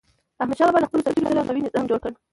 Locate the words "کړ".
2.03-2.11